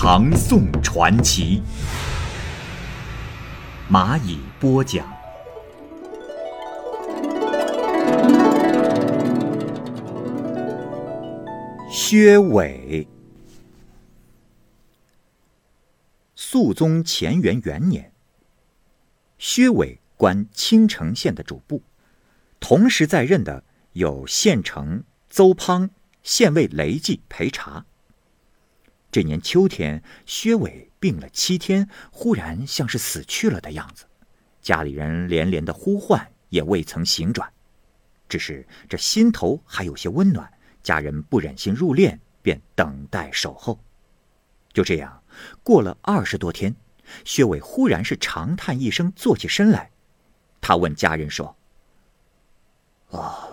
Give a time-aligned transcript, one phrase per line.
[0.00, 1.60] 唐宋传奇》，
[3.92, 5.04] 蚂蚁播讲。
[11.90, 13.08] 薛伟，
[16.36, 18.12] 肃宗乾元元年，
[19.36, 21.82] 薛伟官青城县的主簿，
[22.60, 23.64] 同时在任的。
[23.94, 25.90] 有县丞邹滂、
[26.22, 27.84] 县尉雷季陪查。
[29.10, 34.04] 这年秋天，薛伟病了七天，忽然像是死去了的样子。
[34.60, 37.50] 家里人连连的呼唤，也未曾醒转。
[38.28, 43.80] 只是这心头还有些温暖，家人不忍心入殓，便等待守候。
[44.74, 45.22] 就这样，
[45.62, 46.76] 过了二十多天，
[47.24, 49.90] 薛伟忽然是长叹一声，坐起身来。
[50.60, 51.56] 他问家人说
[53.10, 53.48] ：“啊。”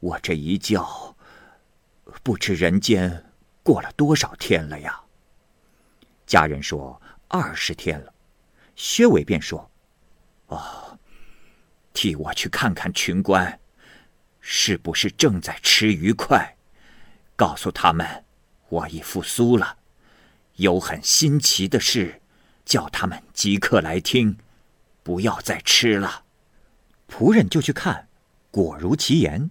[0.00, 1.16] 我这一觉，
[2.24, 3.31] 不知人间
[3.62, 5.00] 过了多少天了呀？
[6.26, 8.12] 家人说二十天了，
[8.74, 9.70] 薛伟便说
[10.48, 10.98] ：“哦，
[11.92, 13.60] 替我去看看群官，
[14.40, 16.56] 是不是正在吃鱼块？
[17.36, 18.24] 告诉他们，
[18.68, 19.78] 我已复苏了。
[20.56, 22.20] 有很新奇的事，
[22.64, 24.36] 叫他们即刻来听，
[25.02, 26.24] 不要再吃了。”
[27.08, 28.08] 仆人就去看，
[28.50, 29.50] 果如其言。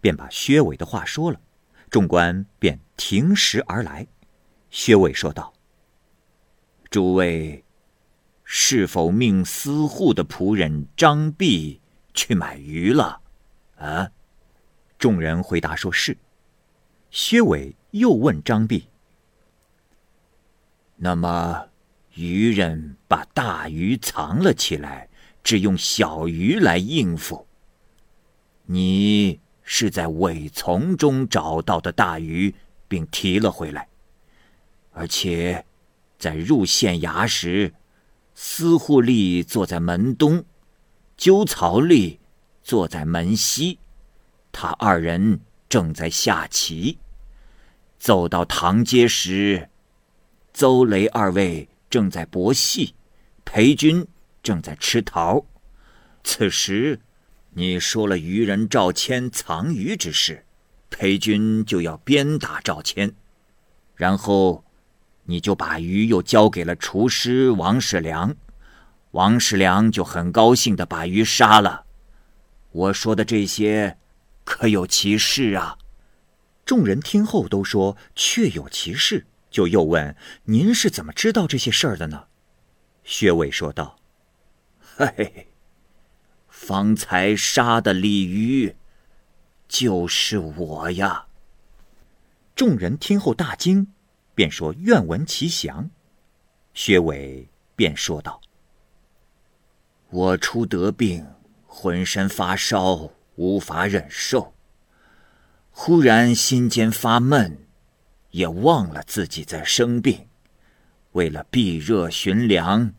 [0.00, 1.40] 便把薛伟的话说了，
[1.90, 4.06] 众官便停食而来。
[4.70, 5.52] 薛伟说道
[6.88, 7.64] ：“诸位，
[8.44, 11.80] 是否命司户的仆人张弼
[12.14, 13.20] 去买鱼了？”
[13.76, 14.08] 啊，
[15.00, 16.16] 众人回答说是。
[17.10, 18.86] 薛伟又问张弼
[20.94, 21.70] ：“那么，
[22.14, 25.08] 渔人把大鱼藏了起来，
[25.42, 27.48] 只用小鱼来应付？
[28.66, 32.52] 你？”是在苇丛中找到的大鱼，
[32.92, 33.88] 并提了回来。
[34.90, 35.64] 而且，
[36.18, 37.72] 在入县衙时，
[38.34, 40.44] 司户吏坐在门东，
[41.16, 42.18] 纠曹吏
[42.62, 43.78] 坐在门西，
[44.52, 46.98] 他二人正在下棋。
[47.98, 49.70] 走到堂街时，
[50.52, 52.94] 邹雷二位正在博戏，
[53.46, 54.06] 裴军
[54.42, 55.46] 正在吃桃。
[56.22, 57.00] 此时。
[57.54, 60.46] 你说了渔人赵谦藏鱼之事，
[60.92, 63.14] 裴军就要鞭打赵谦，
[63.96, 64.64] 然后，
[65.24, 68.36] 你就把鱼又交给了厨师王世良，
[69.12, 71.86] 王世良就很高兴的把鱼杀了。
[72.70, 73.98] 我说的这些，
[74.44, 75.78] 可有其事啊？
[76.64, 80.14] 众人听后都说确有其事，就又问
[80.44, 82.26] 您是怎么知道这些事儿的呢？
[83.02, 83.98] 薛伟说道
[84.78, 85.48] ：“嘿嘿嘿。”
[86.48, 88.76] 方才杀的鲤鱼，
[89.72, 91.24] 就是我呀。
[92.54, 93.86] 众人听后大惊，
[94.34, 95.90] 便说愿闻其详。
[96.74, 98.38] 薛伟便说道
[100.12, 101.26] ：“我初得病，
[101.66, 104.52] 浑身发烧，无法忍受。
[105.70, 107.66] 忽然心间发闷，
[108.32, 110.28] 也忘了自己在生病。
[111.12, 112.92] 为了避热寻凉，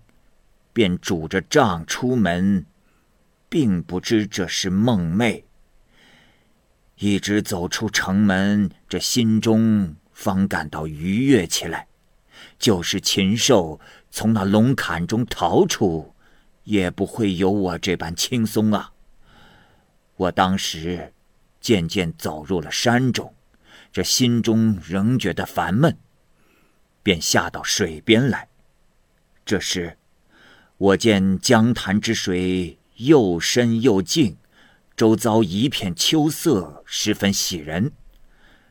[0.73, 2.65] 便拄着杖出门。”
[3.47, 5.43] 并不知这是梦寐，
[7.03, 11.85] 一直走出城门，这心中方感到愉悦起来。
[12.57, 13.77] 就是禽兽
[14.09, 16.15] 从那龙坎中逃出，
[16.63, 18.93] 也不会有我这般轻松啊！
[20.15, 21.11] 我当时
[21.59, 23.35] 渐渐走入了山中，
[23.91, 25.97] 这心中仍觉得烦闷，
[27.03, 28.47] 便下到水边来。
[29.43, 29.97] 这时，
[30.77, 32.77] 我见江潭之水。
[32.97, 34.37] 又深又静，
[35.03, 37.91] 周遭一片秋色，十分喜人。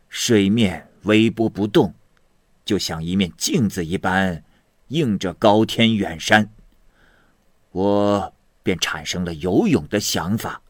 [0.08, 1.94] 水面微波不动，
[2.64, 4.42] 就像一面镜子一般，
[4.88, 6.50] 映着高天远山。
[7.72, 10.62] 我便产生了游泳的想法，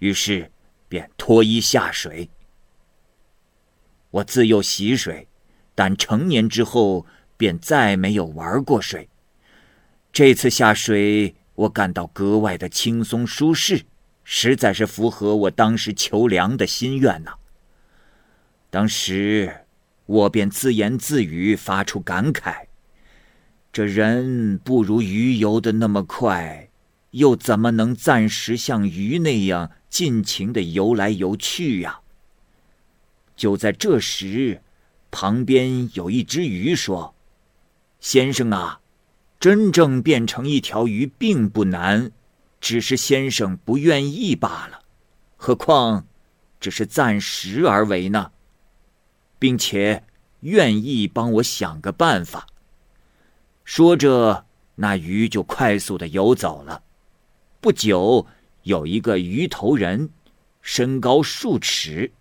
[0.00, 0.50] 于是
[0.88, 2.28] 便脱衣下水。
[4.10, 5.28] 我自幼习水，
[5.76, 7.06] 但成年之后
[7.36, 9.08] 便再没有玩过水。
[10.12, 11.36] 这次下水。
[11.54, 13.84] 我感到格外的轻松舒适，
[14.30, 17.32] 实在是符合我当时求良的心愿呐。
[18.68, 19.64] 当时
[20.04, 22.66] 我便自言自语，发出感慨：
[23.72, 26.68] 这人不如鱼游的那么快，
[27.12, 32.00] 又怎么能暂时像鱼那样尽情的游来游去呀？
[33.34, 34.60] 就在这时，
[35.10, 37.14] 旁边有一只鱼说
[37.98, 38.80] ：“先生啊，
[39.40, 42.10] 真正变成一条鱼并不难，
[42.60, 44.82] 只是先生不愿意罢了。
[45.36, 46.06] 何况，
[46.58, 48.32] 只是暂时而为呢，
[49.38, 50.04] 并且
[50.40, 52.46] 愿意帮我想个办法。”
[53.64, 54.46] 说着，
[54.76, 56.82] 那鱼就快速的游走了。
[57.60, 58.26] 不久，
[58.62, 60.10] 有一个鱼头人，
[60.62, 62.12] 身高数尺，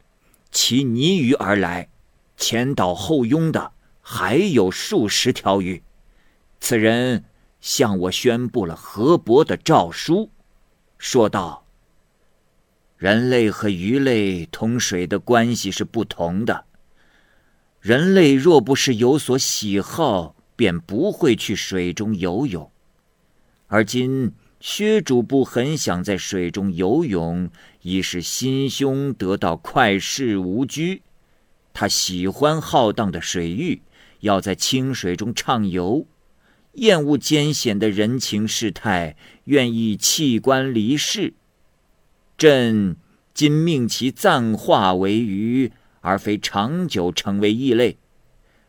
[0.52, 1.90] 骑泥鱼而来，
[2.36, 5.82] 前导后拥的还有数十条鱼。
[6.60, 7.24] 此人
[7.60, 10.30] 向我宣布了河伯的诏书，
[10.98, 11.66] 说道
[12.98, 16.66] ：“人类和鱼类同水的关系是不同的。
[17.80, 22.72] 人类若不是有所喜好，”便不会去水中游泳，
[23.68, 27.52] 而今薛主簿很想在水中游泳，
[27.84, 31.04] 以使心胸得到快事无拘。
[31.74, 33.84] 他喜欢浩荡的水域，
[34.22, 36.08] 要在清水中畅游，
[36.78, 41.36] 厌恶艰险的人情世态，愿意弃官离世。
[42.38, 42.98] 朕
[43.34, 45.72] 今命其暂化为鱼，
[46.02, 47.98] 而非长久成为异类，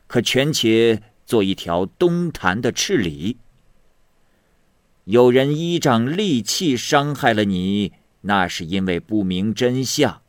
[0.07, 1.03] 可权且。
[1.29, 3.37] 做一条东坛的赤鲤。
[5.05, 10.23] 有人依仗利器伤害了你，那是因为不明真相；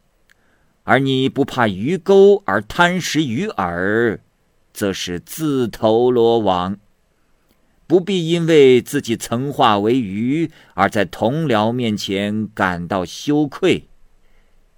[0.84, 4.20] 而你不怕鱼钩而贪食鱼饵，
[4.74, 6.78] 则是自投罗网。
[7.90, 13.90] 不必因为自己曾化为鱼而在同僚面前感到羞愧。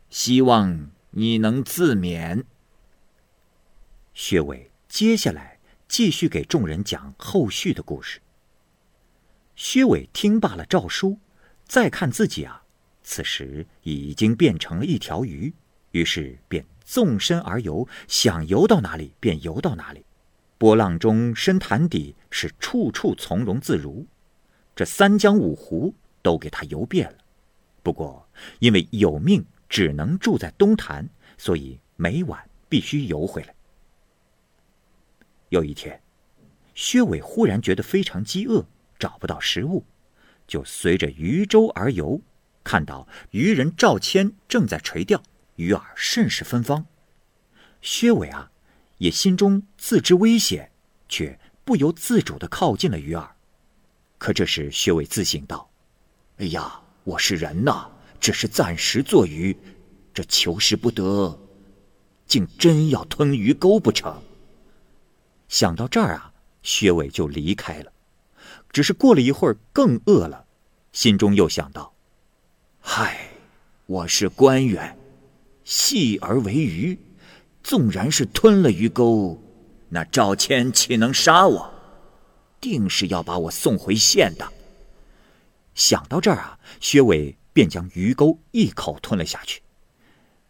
[0.09, 2.45] 希望你能自勉。
[4.13, 5.59] 薛伟，接下来。
[5.89, 8.21] 继续给众人讲后续的故事。
[9.57, 11.19] 薛伟听罢了诏书，
[11.65, 12.63] 再看自己啊，
[13.03, 15.53] 此时已经变成了一条鱼，
[15.91, 20.05] 于是便纵身而游，想游到哪里便游到哪里，
[20.61, 24.05] 波浪中、深潭底是处处从容自如，
[24.75, 27.17] 这三江五湖都给他游遍了。
[27.81, 28.29] 不过
[28.59, 33.55] 因为有命只能住在东潭，所以每晚必须游回来。
[35.49, 35.99] 有一天，
[36.75, 38.63] 薛伟忽然觉得非常饥饿，
[38.99, 39.83] 找不到食物，
[40.45, 42.21] 就随着渔舟而游，
[42.63, 45.23] 看到渔人赵谦正在垂钓，
[45.55, 46.85] 鱼饵甚是芬芳。
[47.81, 48.50] 薛伟啊，
[49.01, 50.71] 也心中自知危险，
[51.09, 53.27] 却不由自主的靠近了鱼饵。
[54.19, 55.67] 可这时，薛伟自省道
[56.37, 57.89] ：“哎呀，我是人呐，
[58.19, 59.57] 只是暂时做鱼，
[60.13, 61.35] 这求食不得，
[62.27, 64.21] 竟真要吞鱼钩不成？”
[65.49, 66.31] 想到这儿啊，
[66.61, 67.91] 薛伟就离开了。
[68.71, 70.45] 只是过了一会儿，更饿了，
[70.91, 71.91] 心中又想到
[72.79, 73.31] ：“嗨，
[73.87, 74.95] 我是官员，
[75.63, 76.99] 戏而为鱼，
[77.63, 79.41] 纵然是吞了鱼钩，
[79.89, 81.73] 那赵谦岂能杀我？
[82.59, 84.51] 定是要把我送回县的。”
[85.73, 89.61] 想到这儿啊，薛伟便将鱼钩一口吞了下去。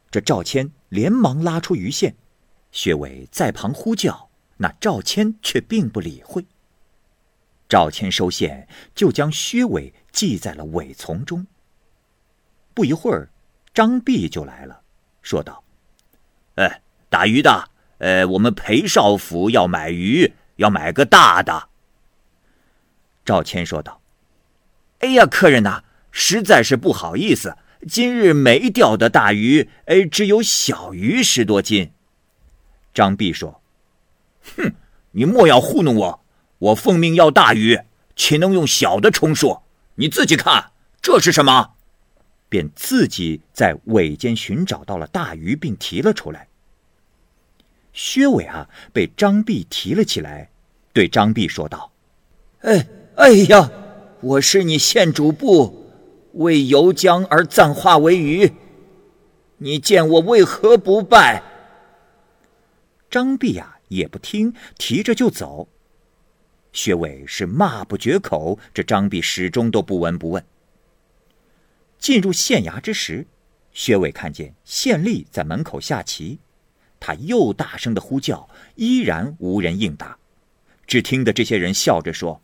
[0.10, 2.16] 这赵谦连忙拉出鱼线，
[2.72, 4.30] 薛伟在旁呼叫。
[4.58, 6.46] 那赵谦却并不理会。
[7.68, 11.48] 赵谦收线，就将薛伟系在了苇丛中。
[12.76, 13.32] 不一会儿，
[13.74, 14.82] 张弼就来了，
[15.24, 15.64] 说道
[16.58, 21.68] ：“哎，打鱼的，呃，我们裴少府要买鱼，要买个大的。”
[23.26, 24.00] 赵谦说道
[25.00, 31.92] ：“哎呀，客人呐，实在是不好意思，今日没钓的大鱼，哎，只有小鱼十多斤。”
[32.94, 33.62] 张弼说。
[34.56, 34.74] 哼，
[35.12, 36.26] 你莫要糊弄我！
[36.60, 37.82] 我奉命要大鱼，
[38.16, 39.60] 岂能用小的充数？
[39.96, 41.74] 你自己看，这是什么？
[42.48, 46.48] 便自己在尾间寻找到了大鱼，并提了出来。
[47.94, 50.50] 薛伟啊，被张弼提了起来，
[50.94, 51.92] 对张弼说道
[52.62, 53.72] ：“哎，哎呀，
[54.22, 55.88] 我是你县主簿，
[56.34, 58.52] 为游江而暂化为鱼，
[59.58, 61.44] 你见我为何不拜？”
[63.10, 63.78] 张弼呀。
[63.92, 65.68] 也不听，提着就走。
[66.72, 70.42] 薛伟是骂不绝口，这张弼始终都不闻不问。
[72.00, 73.28] 进入县衙之时，
[73.74, 76.40] 薛伟看见县吏在门口下棋，
[77.02, 80.18] 他又大声的呼叫，依然无人应答。
[80.88, 82.42] 只听得这些人笑着说：“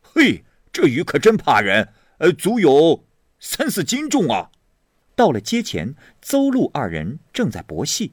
[0.00, 3.04] 嘿，这鱼可真怕人，呃，足有
[3.40, 4.50] 三四斤重啊！”
[5.16, 8.12] 到了街前，邹禄二人正在博戏，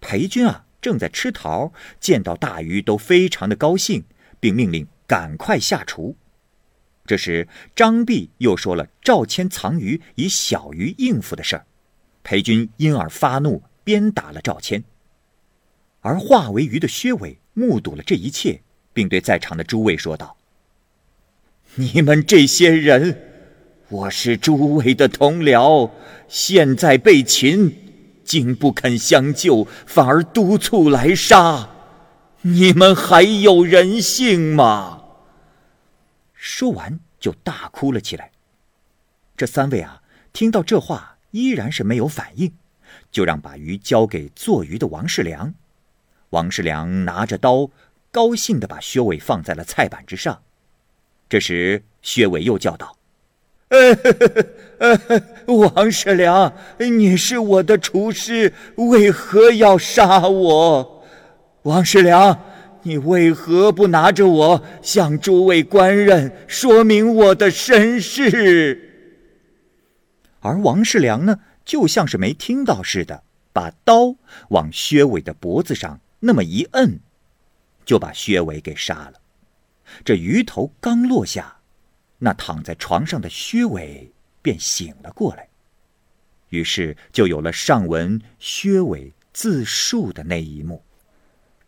[0.00, 0.64] 裴军啊。
[0.80, 4.04] 正在吃桃，见到大鱼都非常的高兴，
[4.38, 6.16] 并命令赶快下厨。
[7.04, 11.66] 这时，张弼又说了赵谦藏鱼以小鱼应付的事儿，
[12.22, 14.84] 裴军因而发怒，鞭打了赵谦。
[16.08, 18.62] 而化为鱼的薛伟目睹了这一切，
[18.94, 20.38] 并对在场的诸位说道
[21.76, 23.20] ：“你们这些人，
[23.90, 25.90] 我是诸位的同僚，
[26.26, 27.76] 现在被擒，
[28.24, 31.68] 竟不肯相救，反而督促来杀，
[32.40, 35.02] 你们还有人性吗？”
[36.32, 38.30] 说完就大哭了起来。
[39.36, 40.00] 这三位啊，
[40.32, 42.54] 听到这话依然是没有反应，
[43.12, 45.52] 就让把鱼交给做鱼的王世良。
[46.30, 47.70] 王世良拿着刀，
[48.10, 50.42] 高兴地把薛伟放在了菜板之上。
[51.28, 52.98] 这时，薛伟又叫道
[55.46, 61.04] ：“王世良，你是我的厨师，为何要杀我？
[61.62, 62.38] 王世良，
[62.82, 68.84] 你为何不拿着我向诸位官人说明我的身世？”
[70.40, 74.16] 而王世良呢，就像是没听到似的，把刀
[74.50, 76.00] 往薛伟的脖子上。
[76.20, 77.00] 那么一摁，
[77.84, 79.14] 就把薛伟给杀了。
[80.04, 81.58] 这鱼头刚落下，
[82.18, 85.48] 那躺在床上的薛伟便醒了过来。
[86.48, 90.82] 于是就有了上文薛伟自述的那一幕。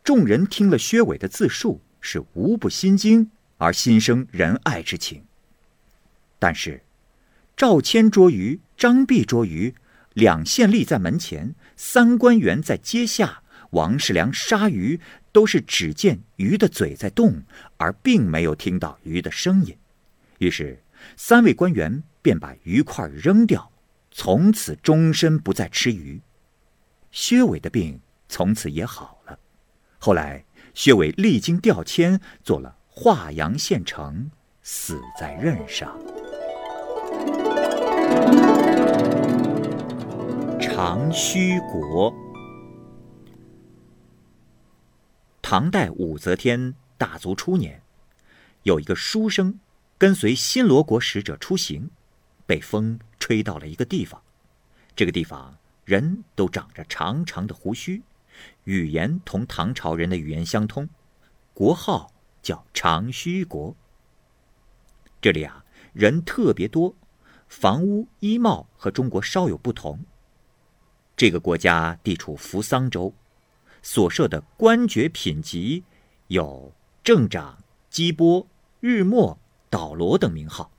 [0.03, 5.23] 众人听了薛伟的自述，是无不心惊，而心生仁爱之情。
[6.39, 6.81] 但是，
[7.55, 9.75] 赵谦捉鱼，张弼捉鱼，
[10.13, 13.40] 两县吏在门前，三官员在阶下。
[13.71, 14.99] 王世良杀鱼，
[15.31, 17.41] 都是只见鱼的嘴在动，
[17.77, 19.75] 而并没有听到鱼的声音。
[20.39, 20.81] 于是，
[21.17, 23.71] 三位官员便把鱼块扔掉，
[24.11, 26.21] 从此终身不再吃鱼。
[27.11, 27.99] 薛伟的病
[28.29, 29.37] 从此也好了。
[29.99, 34.29] 后来，薛伟历经调迁，做了华阳县丞，
[34.63, 35.97] 死在任上。
[40.59, 42.30] 长须国。
[45.51, 47.83] 唐代武则天大族初年，
[48.63, 49.59] 有一个书生
[49.97, 51.89] 跟随新罗国使者出行，
[52.45, 54.23] 被风吹到了一个地方。
[54.95, 58.01] 这个地方人都长着长长的胡须，
[58.63, 60.87] 语言同唐朝人的语言相通，
[61.53, 63.75] 国号叫长须国。
[65.19, 66.95] 这里啊，人特别多，
[67.49, 70.05] 房屋衣帽和中国稍有不同。
[71.17, 73.13] 这个国家地处扶桑州。
[73.81, 75.83] 所设的官爵品级
[76.27, 76.73] 有
[77.03, 78.47] 正长、基波、
[78.79, 80.71] 日末、导罗等名号。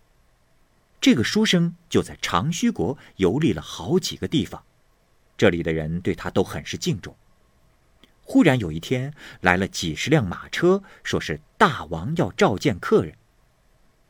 [1.01, 4.65] 这个书生就在长须国游历了好几个地方，
[5.37, 7.17] 这里的人对他都很是敬重。
[8.25, 13.17] 忽然有一天，来了几十辆马车，说是大王要召见客人。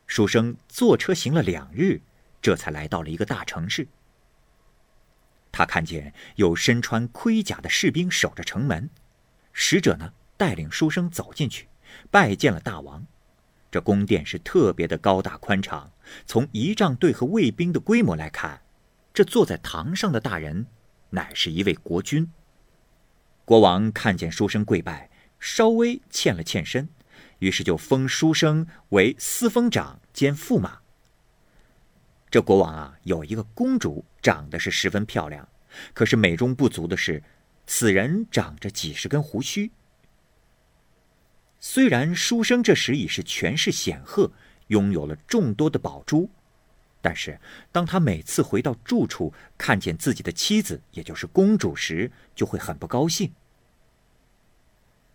[0.07, 2.03] 书生坐车行了两日，
[2.43, 3.89] 这才来到了一个大城市。
[5.53, 8.89] 他看见有身穿盔甲的士兵守着城门，
[9.53, 11.69] 使者呢带领书生走进去，
[12.11, 13.07] 拜见了大王。
[13.71, 15.93] 这宫殿是特别的高大宽敞，
[16.27, 18.63] 从仪仗队和卫兵的规模来看，
[19.15, 20.67] 这坐在堂上的大人
[21.11, 22.31] 乃是一位国君。
[23.45, 26.89] 国王看见书生跪拜，稍微欠了欠身，
[27.39, 30.82] 于是就封书生为司封长兼驸马。
[32.33, 35.47] 这国王啊，有一个公主，长得是十分漂亮，
[35.93, 37.23] 可是美中不足的是，
[37.67, 39.71] 此人长着几十根胡须。
[41.61, 44.33] 虽然书生这时已是权势显赫，
[44.69, 46.31] 拥有了众多的宝珠，
[47.03, 47.39] 但是
[47.71, 53.31] 当他每次回到住处，看见自己的妻子，也就是公主时，就会很不高兴。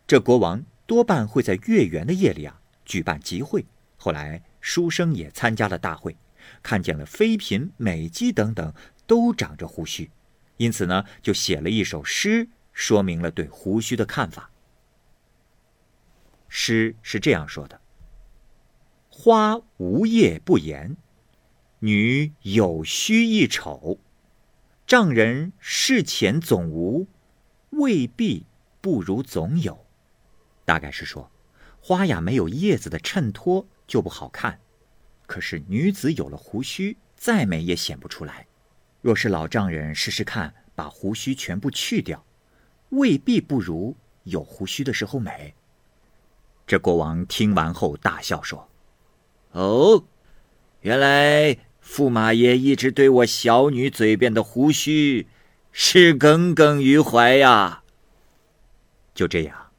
[0.06, 3.66] 这国王多半会在月圆的夜里啊举办集会，
[3.98, 6.16] 后来书生也参加了大会。
[6.62, 8.74] 看见了妃嫔、美姬等等
[9.06, 10.10] 都长着胡须，
[10.58, 14.52] 因此呢，就写了一首诗，说明了对胡须的看法。
[16.50, 17.82] 诗是这样说的
[19.10, 20.96] ：“花无叶不言，
[21.80, 24.00] 女有须亦丑。
[24.86, 27.08] 丈人事前总无，
[27.72, 28.46] 未必
[28.80, 29.86] 不如总有。”
[30.64, 31.30] 大概是说，
[31.82, 34.60] 花呀没有叶子的衬托就不好看。
[35.28, 38.48] 可是女子有了胡须，再美也显不出来。
[39.02, 42.26] 若是老丈人试试看，把胡须全部去掉，
[42.90, 45.54] 未必不如有胡须的时候美。
[46.66, 48.68] 这国王听完后大笑说
[49.52, 50.04] ：“哦，
[50.82, 55.28] 原来驸马爷一直对我小女嘴边的胡须
[55.72, 57.84] 是耿耿于怀呀。”
[59.16, 59.72] 就这样，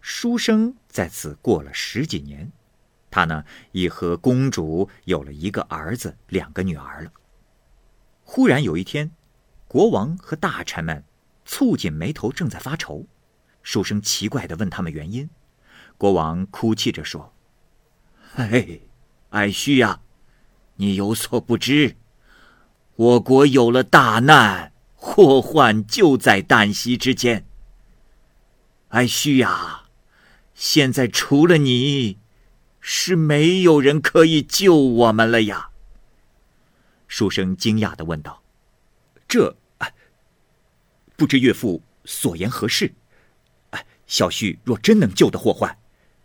[0.00, 2.50] 书生在此过了十几年。
[3.10, 7.10] 他呢已和公主有了一个儿子，两个女儿了。
[8.22, 9.10] 忽然有一天，
[9.66, 11.04] 国王和大臣们
[11.44, 13.06] 蹙紧眉头，正在发愁。
[13.62, 15.28] 书生奇怪地问他们原因，
[15.98, 17.34] 国王哭泣着说
[18.36, 18.80] ：“哎，
[19.30, 20.00] 爱婿呀，
[20.76, 21.96] 你有所不知，
[22.94, 27.44] 我国有了大难，祸患就在旦夕之间。
[28.88, 29.86] 爱婿呀，
[30.54, 32.19] 现在除了你，
[32.80, 35.70] 是没有人可以救我们了呀。”
[37.08, 38.42] 书生惊讶的问道
[39.26, 39.56] ：“这，
[41.16, 42.94] 不知岳父所言何事？”
[43.70, 45.76] 哎小婿若真能救得祸患，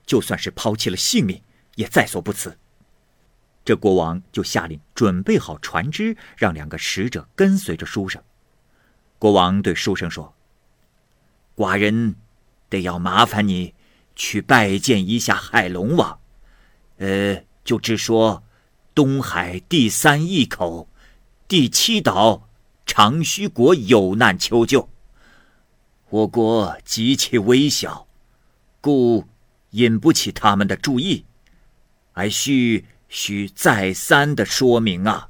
[0.06, 1.42] 就算是抛弃了性命，
[1.76, 2.58] 也在所不辞。
[3.64, 8.24] 这国王就下令准备好船只，让两个使者跟随着书生。
[9.18, 10.36] 国王对书生说
[11.58, 12.16] ：“寡人
[12.70, 13.74] 得要麻烦你
[14.16, 16.20] 去拜见一下海龙王，
[16.98, 18.44] 呃，就只说
[18.94, 20.88] 东海第三一口
[21.48, 22.50] 第七岛
[22.86, 24.90] 长须国有难求救。”
[26.10, 28.08] 我国极其微小，
[28.80, 29.26] 故
[29.72, 31.26] 引不起他们的注意，
[32.14, 35.30] 还需需再三的说明啊。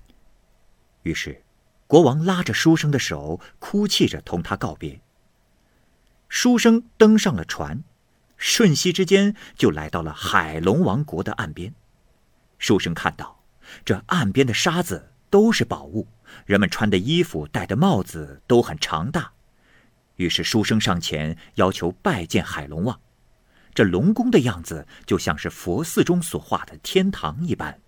[1.04, 1.42] 于是，
[1.88, 5.00] 国王拉着书生的手，哭泣着同他告别。
[6.28, 7.84] 书生登上了船，
[8.38, 11.74] 瞬息之间就来到了海龙王国的岸边。
[12.58, 13.44] 书生看到，
[13.84, 16.08] 这岸边的沙子都是宝物，
[16.46, 19.32] 人们穿的衣服、戴的帽子都很长大。
[20.16, 23.00] 于是书生上前要求拜见海龙王，
[23.74, 27.80] 这龙宫的样子就像是佛寺中所画的天堂一般，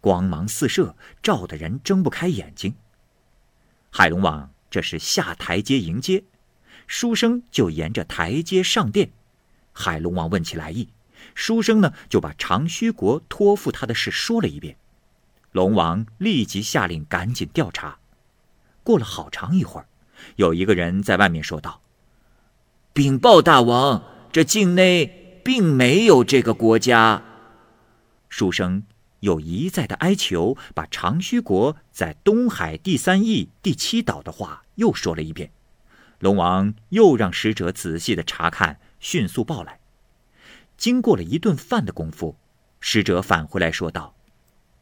[0.00, 2.74] 光芒四射，照得人睁不开眼睛。
[3.90, 6.22] 海龙王这是下台阶迎接，
[6.86, 9.10] 书生就沿着台阶上殿。
[9.80, 10.88] 海龙王问起来意，
[11.34, 14.76] 书生呢就把长须国托付他的事说了一遍。
[15.52, 17.98] 龙王立即下令赶紧调查。
[18.82, 19.86] 过了好长一会儿。
[20.36, 21.80] 有一个人在外面说道
[22.92, 27.22] ：“禀报大王，这境内并没有这个国家。”
[28.28, 28.84] 书生
[29.20, 35.50] 又一再的哀求，把长须国在东海第三翼第七岛的话又说了一遍。
[36.18, 39.80] 龙王又让使者仔细的查看，迅速报来。
[40.76, 42.36] 经过了一顿饭的功夫，
[42.78, 44.14] 使者返回来说道：“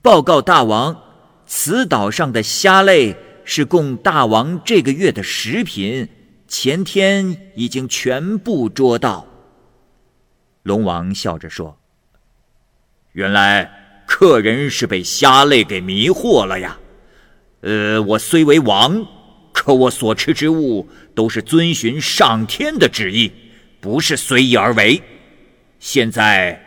[0.02, 1.00] 报告大王，
[1.46, 3.16] 此岛上的虾类。”
[3.50, 6.06] 是供大王这个月的食品，
[6.46, 9.26] 前天已经全部捉到。
[10.64, 11.78] 龙王笑着说
[13.12, 16.78] ：“原来客人是被虾类给迷惑了呀。
[17.62, 19.06] 呃，我虽为王，
[19.54, 23.32] 可我所吃之物都是遵循上天的旨意，
[23.80, 25.02] 不是随意而为。
[25.78, 26.60] 现在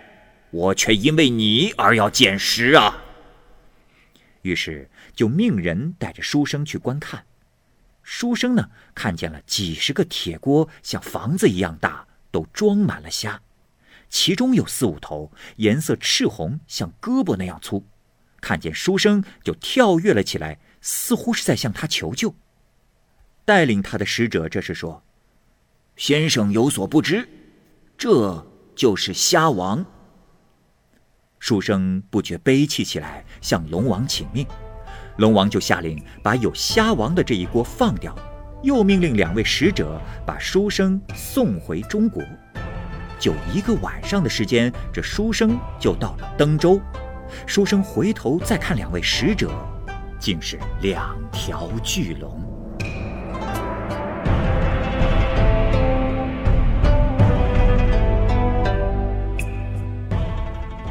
[0.52, 3.04] 我却因为你而要捡食啊。”
[4.44, 4.90] 于是。
[5.14, 7.26] 就命人带着书生去观看，
[8.02, 13.42] 书生呢看见了几十个铁锅，像房子一样大，都装满了虾，
[14.10, 17.86] 其中有四五头颜色赤红，像胳膊那样粗。
[18.40, 22.34] 看见书生就跳跃了起来，似乎是在向他求救。
[23.44, 25.04] 带领他的使者这时说
[25.96, 27.28] ：“先生有所不知，
[27.98, 29.86] 这就是虾王。”
[31.40, 34.46] 书生不觉悲泣起来，向龙王请命。
[35.18, 38.16] 龙王就下令把有虾王的这一锅放掉，
[38.64, 42.24] 又命令两位使者把书生送回中国。
[43.20, 46.80] 就一个晚上的时间，这书生就到了登州。
[47.46, 49.52] 书生回头再看两位使者，
[50.20, 52.51] 竟是两条巨龙。